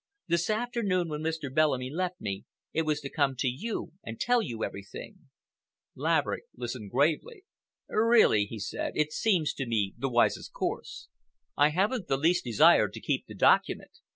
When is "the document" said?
13.27-13.91